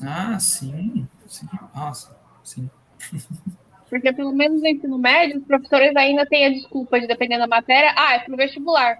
[0.00, 1.06] Ah, sim.
[1.26, 1.46] sim.
[1.74, 2.70] Nossa, sim.
[3.90, 7.46] Porque pelo menos no ensino médio, os professores ainda têm a desculpa de, dependendo da
[7.46, 8.98] matéria, ah, é pro vestibular.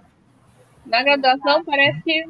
[0.87, 2.25] Na graduação parece que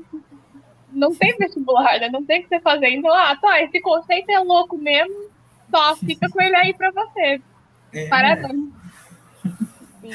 [0.92, 2.10] não tem vestibular, né?
[2.10, 2.90] Não tem o que você fazer.
[2.90, 5.30] Então, ah, tá, esse conceito é louco mesmo,
[5.70, 7.42] só fica com ele aí para você.
[7.94, 8.08] É.
[8.08, 8.70] Parabéns.
[10.02, 10.12] Sim.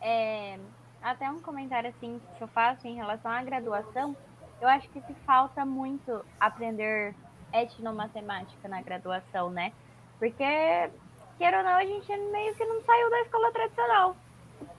[0.00, 0.58] É,
[1.02, 4.16] até um comentário assim que eu faço em relação à graduação,
[4.60, 7.14] eu acho que se falta muito aprender
[7.52, 9.72] etnomatemática na graduação, né?
[10.18, 10.44] Porque,
[11.38, 14.16] queira ou não, a gente meio que não saiu da escola tradicional.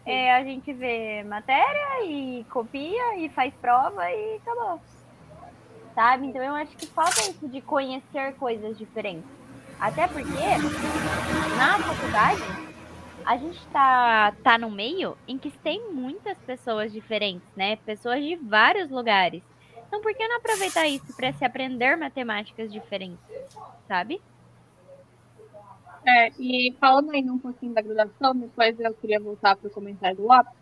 [0.08, 4.80] É, a gente vê matéria e copia e faz prova e acabou.
[5.94, 6.28] Sabe?
[6.28, 9.30] Então eu acho que falta isso de conhecer coisas diferentes.
[9.78, 10.32] Até porque
[11.58, 12.42] na faculdade
[13.26, 17.76] a gente tá, tá no meio em que tem muitas pessoas diferentes, né?
[17.76, 19.44] Pessoas de vários lugares.
[19.88, 23.20] Então por que não aproveitar isso para se aprender matemáticas diferentes,
[23.90, 24.22] sabe?
[26.08, 30.16] É, e falando ainda um pouquinho da graduação, depois eu queria voltar para o comentário
[30.16, 30.54] do Lopes,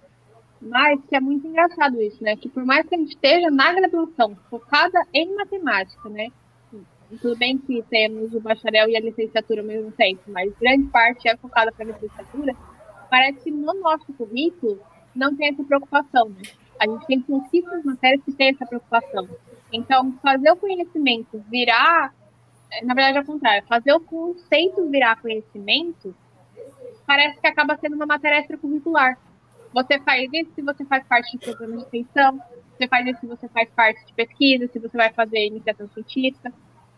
[0.60, 2.36] mas que é muito engraçado isso, né?
[2.36, 6.30] Que por mais que a gente esteja na graduação focada em matemática, né?
[7.22, 11.30] Tudo bem que temos o bacharel e a licenciatura ao mesmo tempo, mas grande parte
[11.30, 12.56] é focada para a licenciatura.
[13.08, 14.80] Parece que no nosso currículo
[15.16, 16.42] não tem essa preocupação, né?
[16.80, 19.30] A gente tem pouquíssimas matérias que tem essa preocupação.
[19.72, 22.12] Então, fazer o conhecimento virar
[22.84, 26.16] na verdade, ao contrário, fazer o conceito virar conhecimento
[27.06, 29.18] parece que acaba sendo uma matéria extracurricular.
[29.74, 33.28] Você faz isso se você faz parte de programa de extensão, você faz isso se
[33.28, 36.52] você faz parte de pesquisa, se você vai fazer iniciação científica,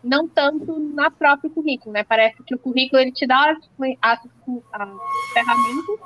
[0.03, 2.03] não tanto na próprio currículo, né?
[2.03, 3.57] Parece que o currículo ele te dá as,
[4.01, 4.89] as, as
[5.33, 5.99] ferramentas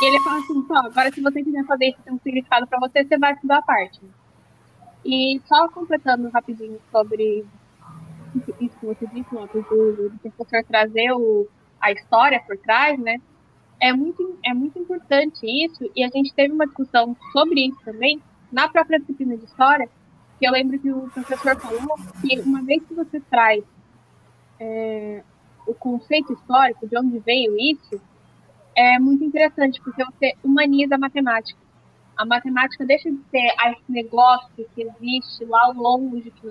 [0.00, 2.78] e ele fala assim, só, agora se você quiser fazer isso tem um significado para
[2.78, 4.00] você, você vai estudar a parte.
[5.04, 7.44] E só completando rapidinho sobre
[8.60, 11.48] isso que você disse, Lopes, do, do professor trazer o,
[11.80, 13.20] a história por trás, né?
[13.80, 18.22] É muito, é muito importante isso, e a gente teve uma discussão sobre isso também,
[18.50, 19.88] na própria disciplina de história,
[20.38, 23.64] que eu lembro que o professor falou que uma vez que você traz
[24.60, 25.22] é,
[25.66, 28.00] o conceito histórico, de onde veio isso,
[28.74, 31.58] é muito interessante, porque você humaniza a matemática.
[32.16, 36.46] A matemática deixa de ser esse negócio que existe lá longe, que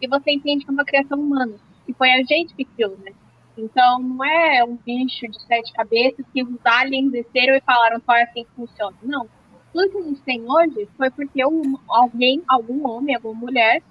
[0.00, 1.54] e você entende que é uma criação humana,
[1.86, 3.12] que foi a gente que criou, né?
[3.56, 8.14] Então, não é um bicho de sete cabeças que os aliens desceram e falaram só
[8.14, 8.96] é assim que funciona.
[9.02, 9.28] Não.
[9.72, 13.82] Tudo que a gente tem hoje foi porque um, alguém, algum homem, alguma mulher,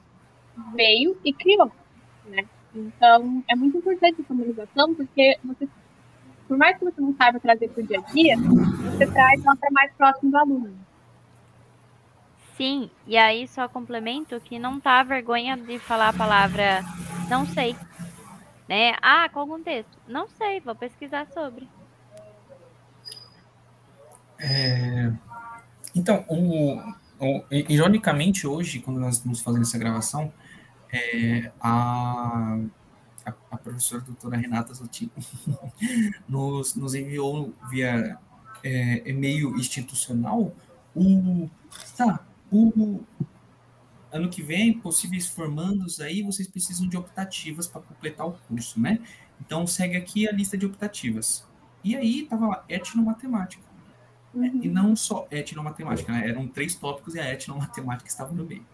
[0.73, 1.71] veio e criou,
[2.25, 2.45] né?
[2.73, 5.67] Então, é muito importante essa humanização, porque você,
[6.47, 9.55] por mais que você não saiba trazer para o dia a dia, você traz ela
[9.55, 10.88] para mais próximo do aluno.
[12.59, 16.83] Sim, e aí só complemento que não tá vergonha de falar a palavra
[17.29, 17.73] não sei.
[18.67, 18.97] Né?
[19.01, 19.97] Ah, qual contexto?
[20.05, 21.69] Não sei, vou pesquisar sobre.
[24.37, 25.09] É...
[25.95, 26.75] Então, o,
[27.17, 30.33] o, ironicamente, hoje, quando nós estamos fazendo essa gravação,
[30.91, 32.59] é, a,
[33.51, 35.09] a, professora doutora Renata Zotti
[36.27, 38.17] nos, nos enviou via
[38.65, 40.53] é, e-mail institucional
[40.93, 41.49] o.
[41.95, 42.19] Tá,
[42.51, 43.01] o
[44.11, 48.99] ano que vem, possíveis formandos aí, vocês precisam de optativas para completar o curso, né?
[49.39, 51.47] Então segue aqui a lista de optativas.
[51.83, 53.63] E aí tava lá, etnomatemática.
[54.33, 54.61] Uhum.
[54.63, 56.27] E não só etnomatemática, né?
[56.27, 58.65] Eram três tópicos e a etnomatemática estava no meio.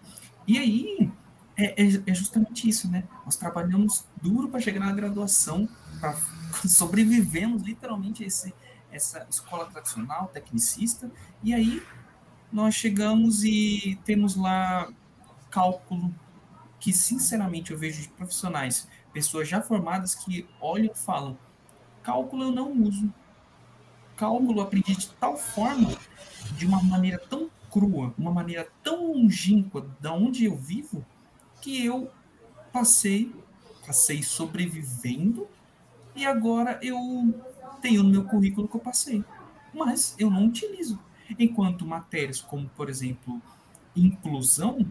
[0.47, 1.11] E aí
[1.57, 3.03] é, é, é justamente isso, né?
[3.23, 5.67] Nós trabalhamos duro para chegar na graduação,
[5.99, 6.15] para
[6.67, 8.53] sobrevivemos literalmente a esse,
[8.91, 11.09] essa escola tradicional, tecnicista,
[11.43, 11.81] e aí
[12.55, 14.89] nós chegamos e temos lá
[15.51, 16.15] cálculo
[16.79, 21.37] que, sinceramente, eu vejo de profissionais, pessoas já formadas que olham e falam:
[22.01, 23.13] cálculo eu não uso.
[24.15, 25.97] Cálculo eu aprendi de tal forma,
[26.55, 31.05] de uma maneira tão crua, uma maneira tão longínqua da onde eu vivo,
[31.61, 32.09] que eu
[32.71, 33.35] passei,
[33.85, 35.45] passei sobrevivendo
[36.15, 36.97] e agora eu
[37.81, 39.25] tenho no meu currículo que eu passei.
[39.73, 40.97] Mas eu não utilizo.
[41.37, 43.41] Enquanto matérias como, por exemplo,
[43.95, 44.85] inclusão,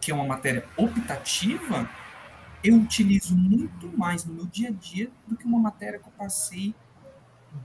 [0.00, 1.88] que é uma matéria optativa,
[2.62, 6.12] eu utilizo muito mais no meu dia a dia do que uma matéria que eu
[6.12, 6.74] passei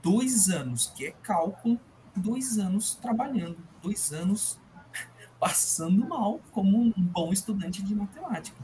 [0.02, 1.80] dois anos, que é cálculo,
[2.16, 4.60] dois anos trabalhando, dois anos
[5.40, 8.58] passando mal como um bom estudante de matemática.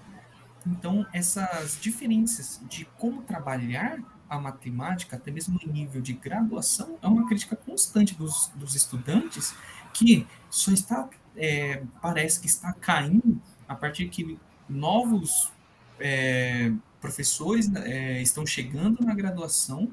[0.65, 3.97] Então, essas diferenças de como trabalhar
[4.31, 9.53] a matemática, até mesmo em nível de graduação, é uma crítica constante dos, dos estudantes
[9.93, 14.39] que só está, é, parece que está caindo a partir que
[14.69, 15.51] novos
[15.99, 19.91] é, professores é, estão chegando na graduação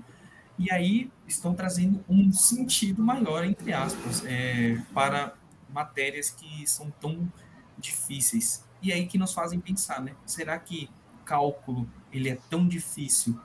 [0.56, 5.34] e aí estão trazendo um sentido maior, entre aspas, é, para
[5.68, 7.30] matérias que são tão
[7.76, 8.64] difíceis.
[8.80, 10.14] E aí que nos fazem pensar, né?
[10.24, 10.88] Será que
[11.24, 13.38] cálculo ele é tão difícil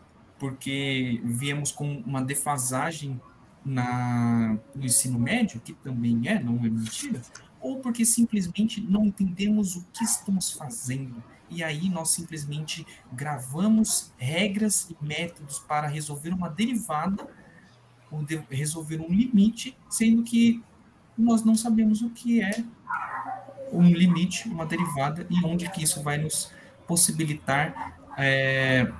[0.43, 3.17] porque viemos com uma defasagem
[3.63, 7.21] na, no ensino médio, que também é, não é mentira,
[7.62, 11.23] ou porque simplesmente não entendemos o que estamos fazendo.
[11.49, 17.25] E aí nós simplesmente gravamos regras e métodos para resolver uma derivada
[18.12, 20.62] ou resolver um limite, sendo que
[21.17, 22.65] nós não sabemos o que é
[23.71, 26.51] um limite, uma derivada, e onde que isso vai nos
[26.86, 28.91] possibilitar é,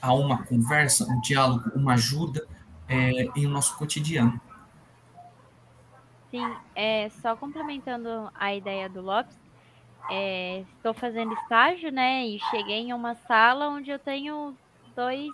[0.00, 2.46] a uma conversa, um diálogo, uma ajuda
[2.88, 4.40] é, em nosso cotidiano.
[6.30, 9.36] Sim, é, só complementando a ideia do Lopes,
[10.10, 14.56] é, estou fazendo estágio, né, e cheguei em uma sala onde eu tenho
[14.94, 15.32] dois,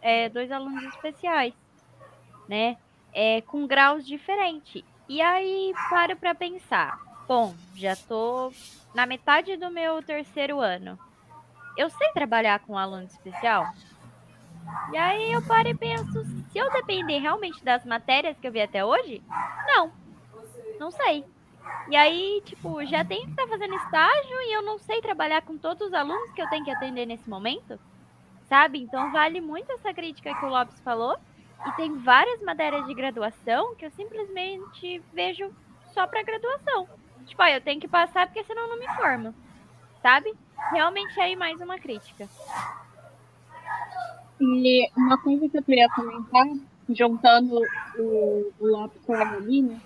[0.00, 1.54] é, dois alunos especiais,
[2.48, 2.76] né,
[3.12, 4.82] é, com graus diferentes.
[5.08, 8.52] E aí paro para pensar, bom, já estou
[8.94, 10.98] na metade do meu terceiro ano.
[11.76, 13.66] Eu sei trabalhar com aluno especial?
[14.92, 18.60] E aí eu paro e penso, se eu depender realmente das matérias que eu vi
[18.60, 19.22] até hoje,
[19.66, 19.92] não.
[20.78, 21.24] Não sei.
[21.88, 25.42] E aí, tipo, já tenho que estar tá fazendo estágio e eu não sei trabalhar
[25.42, 27.78] com todos os alunos que eu tenho que atender nesse momento.
[28.48, 28.80] Sabe?
[28.80, 31.18] Então vale muito essa crítica que o Lopes falou.
[31.66, 35.50] E tem várias matérias de graduação que eu simplesmente vejo
[35.92, 36.88] só para graduação.
[37.26, 39.34] Tipo, ah, eu tenho que passar porque senão não me formo.
[40.02, 40.34] Sabe?
[40.72, 42.28] Realmente aí mais uma crítica.
[44.40, 46.46] E uma coisa que eu queria comentar,
[46.88, 47.60] juntando
[47.98, 49.80] o, o Lopes com a Evelina,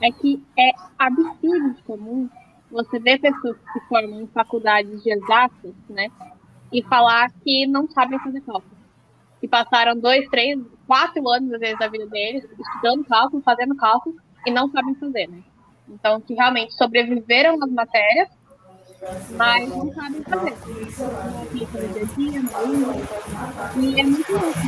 [0.00, 2.28] é que é absurdo de comum
[2.70, 6.10] você ver pessoas que formam em faculdades de exatas, né?
[6.72, 8.76] E falar que não sabem fazer cálculo.
[9.40, 14.16] Que passaram dois, três, quatro anos, às vezes, da vida deles, estudando cálculo, fazendo cálculo,
[14.46, 15.42] e não sabem fazer, né?
[15.88, 18.28] Então, que realmente sobreviveram nas matérias,
[19.36, 20.54] mas não sabem fazer.
[23.76, 24.58] E é muito louco.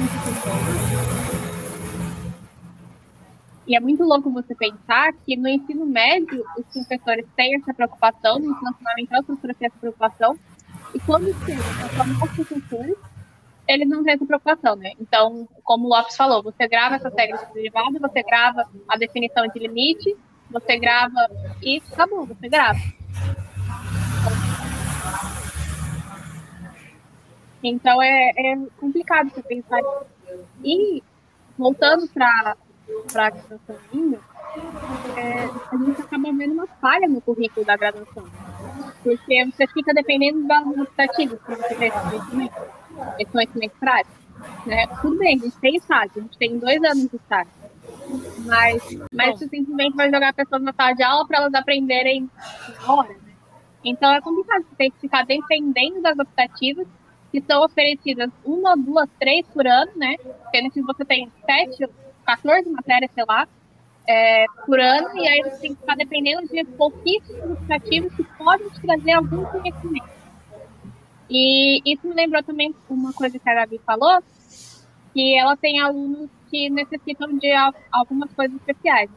[3.66, 8.38] E é muito louco você pensar que no ensino médio os professores têm essa preocupação,
[8.38, 10.38] no ensino fundamental os professores têm essa preocupação,
[10.92, 12.96] e quando chega para formar os professores,
[13.68, 14.92] eles não têm essa preocupação, né?
[14.98, 19.60] Então, como o Lopes falou, você grava essa técnica derivada, você grava a definição de
[19.60, 20.16] limite,
[20.50, 21.28] você grava
[21.62, 22.80] e acabou, você grava.
[27.62, 29.80] Então é, é complicado você pensar.
[30.64, 31.02] E
[31.58, 32.56] voltando para
[33.12, 33.76] para graduação
[35.16, 38.24] é, a gente acaba vendo uma falha no currículo da graduação.
[39.02, 42.54] Porque você fica dependendo das optativas para você conhecimento,
[43.18, 44.20] esse conhecimento prático.
[44.66, 44.86] Né?
[45.00, 47.52] Tudo bem, a gente tem estágio, a gente tem dois anos de estágio.
[48.44, 48.82] Mas,
[49.14, 52.28] mas você simplesmente vai jogar pessoas na sala de aula para elas aprenderem
[52.80, 53.08] na hora.
[53.08, 53.34] Né?
[53.84, 56.86] Então é complicado, você tem que ficar dependendo das optativas
[57.30, 60.16] que são oferecidas uma, duas, três por ano, né?
[60.50, 61.88] Sendo que você tem sete
[62.24, 63.48] 14 matérias, sei lá,
[64.06, 68.68] é, por ano, e aí você tem que ficar dependendo de pouquíssimos aplicativos que podem
[68.70, 70.08] te trazer algum conhecimento.
[71.28, 74.20] E isso me lembrou também uma coisa que a Gabi falou,
[75.14, 77.52] que ela tem alunos que necessitam de
[77.92, 79.08] algumas coisas especiais.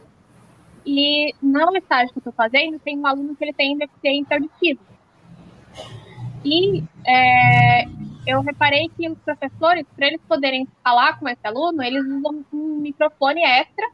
[0.86, 4.82] E no estágio que eu estou fazendo, tem um aluno que ele tem deficiência auditiva.
[6.46, 7.86] E é,
[8.28, 12.78] eu reparei que os professores, para eles poderem falar com esse aluno, eles usam um
[12.78, 13.90] microfone extra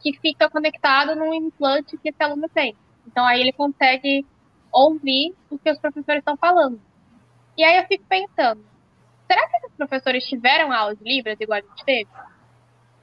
[0.00, 2.76] que fica conectado num implante que esse aluno tem.
[3.06, 4.24] Então aí ele consegue
[4.72, 6.80] ouvir o que os professores estão falando.
[7.56, 8.64] E aí eu fico pensando,
[9.26, 12.10] será que esses professores tiveram aula de Libras igual a gente teve?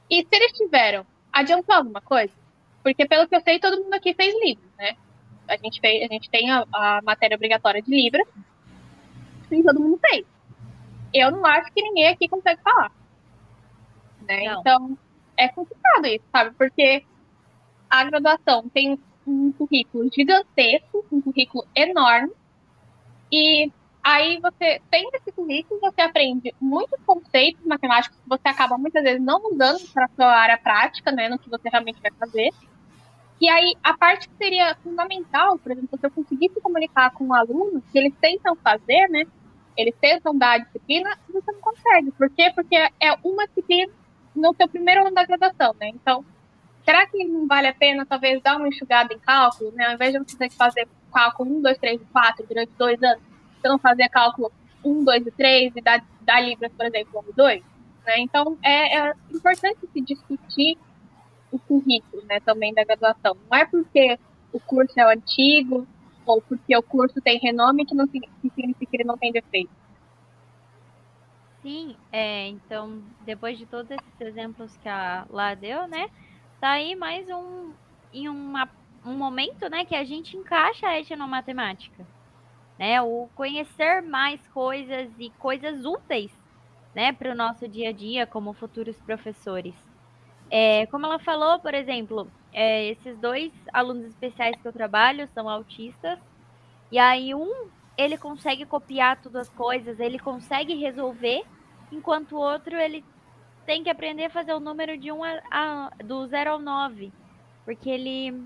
[0.09, 2.33] E se eles tiveram, adiantou alguma coisa?
[2.81, 4.95] Porque pelo que eu sei, todo mundo aqui fez Libras, né?
[5.47, 8.27] A gente, fez, a gente tem a, a matéria obrigatória de Libras
[9.53, 10.25] e todo mundo fez
[11.15, 12.91] eu não acho que ninguém aqui consegue falar.
[14.27, 14.45] Né?
[14.45, 14.97] Então,
[15.37, 16.51] é complicado isso, sabe?
[16.57, 17.05] Porque
[17.89, 22.33] a graduação tem um currículo gigantesco, um currículo enorme,
[23.31, 23.71] e
[24.03, 29.21] aí você tem esse currículo, você aprende muitos conceitos matemáticos que você acaba muitas vezes
[29.21, 32.49] não usando para a sua área prática, né, no que você realmente vai fazer.
[33.39, 37.25] E aí, a parte que seria fundamental, por exemplo, se eu conseguir se comunicar com
[37.25, 39.25] um aluno, que eles tentam fazer, né,
[39.77, 42.11] eles tentam dar a disciplina, você não consegue.
[42.11, 42.51] Por quê?
[42.53, 43.91] Porque é uma disciplina
[44.35, 45.89] no seu primeiro ano da graduação, né?
[45.89, 46.23] Então,
[46.83, 49.87] será que não vale a pena, talvez, dar uma enxugada em cálculo, né?
[49.87, 53.01] Ao invés de você ter que fazer cálculo 1, 2, 3 e 4 durante dois
[53.01, 53.23] anos,
[53.61, 54.51] você não fazer cálculo
[54.83, 57.63] 1, 2 e 3 e dar, dar Libras, por exemplo, 1 e 2?
[58.05, 58.19] Né?
[58.19, 60.77] Então, é, é importante se discutir
[61.51, 63.37] o currículo, né, também da graduação.
[63.49, 64.19] Não é porque
[64.51, 65.87] o curso é antigo,
[66.25, 69.71] ou porque o curso tem renome que não significa que ele não tem defeito.
[71.61, 76.07] Sim, é, então, depois de todos esses exemplos que a Lá deu, né,
[76.59, 77.75] tá aí mais um,
[78.13, 78.71] em uma,
[79.03, 82.07] um momento, né, que a gente encaixa a etnomatemática,
[82.79, 86.31] né, o conhecer mais coisas e coisas úteis,
[86.95, 89.75] né, para o nosso dia a dia como futuros professores.
[90.51, 95.49] É, como ela falou, por exemplo, é, esses dois alunos especiais que eu trabalho são
[95.49, 96.17] autistas,
[96.89, 101.43] e aí um ele consegue copiar todas as coisas, ele consegue resolver,
[101.91, 103.03] enquanto o outro ele
[103.65, 107.11] tem que aprender a fazer o número de um a, a, do 0 ao 9,
[107.65, 108.41] porque ele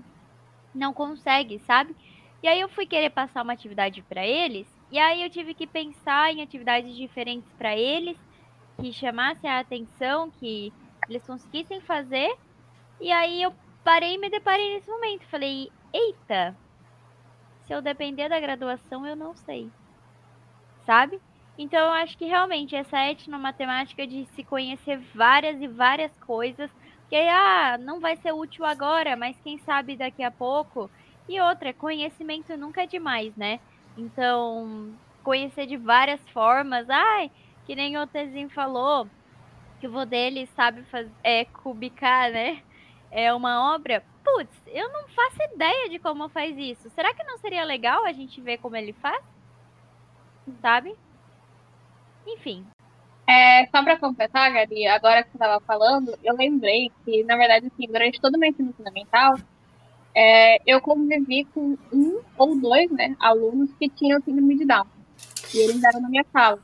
[0.74, 1.94] não consegue, sabe?
[2.42, 5.68] E aí eu fui querer passar uma atividade para eles, e aí eu tive que
[5.68, 8.16] pensar em atividades diferentes para eles,
[8.80, 10.72] que chamassem a atenção, que
[11.08, 12.36] eles conseguissem fazer.
[13.00, 13.54] E aí eu
[13.84, 15.26] parei e me deparei nesse momento.
[15.26, 16.56] Falei, eita,
[17.66, 19.70] se eu depender da graduação, eu não sei.
[20.84, 21.20] Sabe?
[21.58, 26.70] Então eu acho que realmente essa etnomatemática de se conhecer várias e várias coisas,
[27.08, 30.90] que ah, não vai ser útil agora, mas quem sabe daqui a pouco.
[31.28, 33.60] E outra, conhecimento nunca é demais, né?
[33.96, 36.88] Então, conhecer de várias formas.
[36.88, 37.30] Ai,
[37.66, 39.06] que nem o Tezinho falou,
[39.80, 42.62] que o vô dele sabe fazer, é, cubicar, né?
[43.10, 44.04] É uma obra.
[44.22, 46.88] Putz, eu não faço ideia de como faz isso.
[46.90, 49.22] Será que não seria legal a gente ver como ele faz?
[50.60, 50.94] Sabe?
[52.26, 52.64] Enfim.
[53.26, 57.66] É, só para completar, Gabi, agora que você estava falando, eu lembrei que, na verdade,
[57.66, 59.36] assim, durante todo o meu ensino fundamental,
[60.14, 64.86] é, eu convivi com um ou dois né, alunos que tinham síndrome de Down.
[65.54, 66.60] E eles eram na minha sala.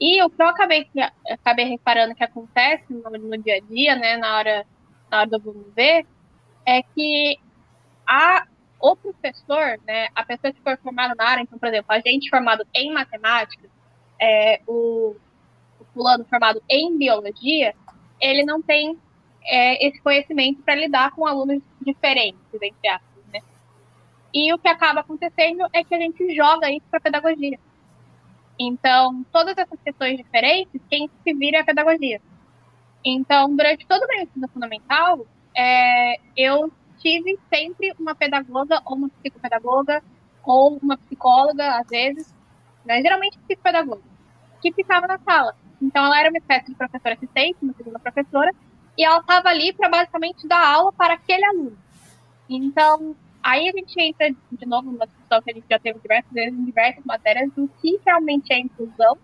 [0.00, 0.86] E o que eu acabei,
[1.30, 4.66] acabei reparando que acontece no, no, dia a dia, né, na hora,
[5.10, 6.06] na hora do vamos ver,
[6.66, 7.38] é que
[8.06, 8.46] a,
[8.80, 12.30] o professor, né, a pessoa que for formada na área, então, por exemplo, a gente
[12.30, 13.68] formado em matemática,
[14.20, 15.16] é, o,
[15.80, 17.74] o fulano formado em biologia,
[18.20, 18.98] ele não tem
[19.44, 23.40] é, esse conhecimento para lidar com alunos diferentes, entre aspas, né?
[24.34, 27.58] E o que acaba acontecendo é que a gente joga isso para pedagogia.
[28.58, 32.20] Então, todas essas questões diferentes, quem se vira é a pedagogia.
[33.10, 39.08] Então, durante todo o meu ensino fundamental, é, eu tive sempre uma pedagoga ou uma
[39.08, 40.02] psicopedagoga
[40.44, 42.34] ou uma psicóloga, às vezes,
[42.84, 44.02] né, geralmente psicopedagoga,
[44.60, 45.56] que ficava na sala.
[45.80, 48.52] Então, ela era uma espécie de professora assistente, uma segunda professora,
[48.96, 51.78] e ela estava ali para basicamente dar aula para aquele aluno.
[52.46, 56.32] Então, aí a gente entra de novo numa discussão que a gente já teve diversas
[56.32, 59.16] vezes em diversas matérias do que realmente é inclusão,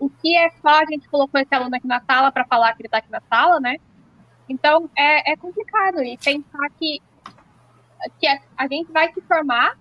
[0.00, 2.80] o que é só a gente colocou esse aluno aqui na sala para falar que
[2.80, 3.76] ele está aqui na sala, né?
[4.48, 7.00] Então, é, é complicado e pensar que,
[8.18, 9.78] que a, a gente vai se formar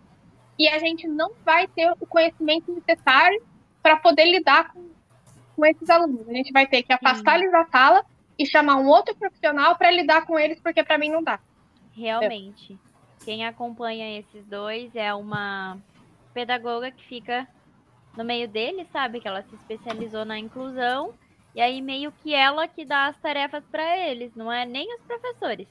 [0.60, 3.42] e a gente não vai ter o conhecimento necessário
[3.82, 4.90] para poder lidar com,
[5.56, 6.28] com esses alunos.
[6.28, 8.06] A gente vai ter que afastar eles da sala
[8.38, 11.40] e chamar um outro profissional para lidar com eles, porque para mim não dá.
[11.94, 12.78] Realmente.
[13.24, 15.78] Quem acompanha esses dois é uma
[16.34, 17.48] pedagoga que fica
[18.18, 19.20] no meio deles, sabe?
[19.20, 21.14] Que ela se especializou na inclusão.
[21.56, 25.02] E aí meio que ela que dá as tarefas para eles, não é nem os
[25.02, 25.68] professores.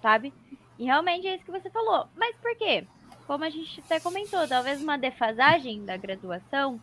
[0.00, 0.32] Sabe?
[0.78, 2.08] E realmente é isso que você falou.
[2.16, 2.86] Mas por quê?
[3.26, 6.80] Como a gente até comentou, talvez uma defasagem da graduação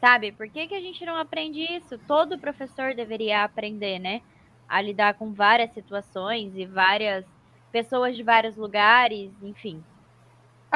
[0.00, 0.30] Sabe?
[0.32, 1.98] Por que, que a gente não aprende isso?
[2.06, 4.20] Todo professor deveria aprender, né?
[4.68, 7.24] A lidar com várias situações e várias
[7.72, 9.82] pessoas de vários lugares, enfim.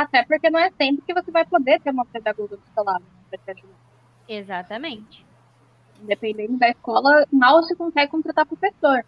[0.01, 3.05] Até porque não é sempre que você vai poder ter uma pedagoga do seu lado
[3.05, 3.77] né, para te ajudar.
[4.27, 5.27] Exatamente.
[6.01, 9.05] Dependendo da escola, mal se consegue contratar professor.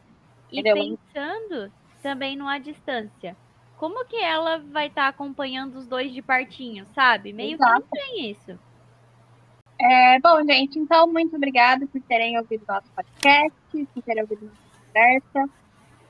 [0.51, 0.99] E entendeu?
[1.15, 1.73] pensando
[2.03, 3.35] também numa distância.
[3.79, 7.33] Como que ela vai estar tá acompanhando os dois de partinho, sabe?
[7.33, 7.73] Meio Exato.
[7.73, 8.59] que não tem isso.
[9.81, 14.87] É, bom, gente, então, muito obrigada por terem ouvido nosso podcast, por terem ouvido nossa
[14.87, 15.51] conversa.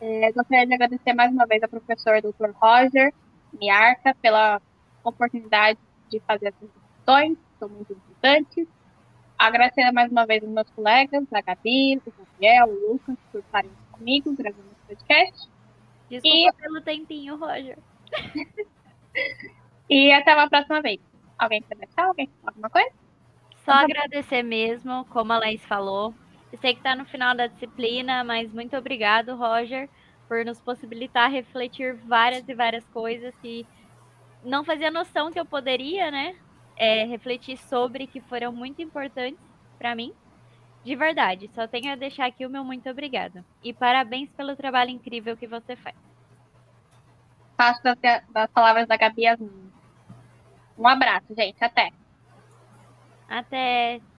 [0.01, 2.51] É, gostaria de agradecer mais uma vez ao professor Dr.
[2.61, 3.15] Roger
[3.53, 4.61] Miarca pela
[5.05, 5.79] oportunidade
[6.11, 8.69] de fazer essas discussões, que são muito importantes.
[9.39, 13.71] Agradecer mais uma vez aos meus colegas, a Gabi, o Gabriel, o Lucas, por estarem
[13.91, 15.51] comigo gravando esse podcast.
[16.09, 16.63] Desculpa e...
[16.63, 17.79] pelo tempinho, Roger.
[19.89, 21.01] e até uma próxima vez.
[21.39, 22.05] Alguém quer deixar?
[22.05, 22.93] Alguém quer falar alguma coisa?
[23.65, 26.15] Só agradecer mesmo, como a Laís falou.
[26.53, 29.89] Eu sei que está no final da disciplina, mas muito obrigado, Roger,
[30.29, 33.67] por nos possibilitar refletir várias e várias coisas que
[34.45, 36.37] não fazia noção que eu poderia, né?
[36.77, 39.41] É, refletir sobre que foram muito importantes
[39.79, 40.13] para mim.
[40.85, 43.45] De verdade, só tenho a deixar aqui o meu muito obrigado.
[43.63, 45.97] E parabéns pelo trabalho incrível que você faz.
[47.57, 47.97] Faço das,
[48.31, 49.23] das palavras da Gabi
[50.77, 51.63] Um abraço, gente.
[51.63, 51.93] Até.
[53.29, 54.03] Até!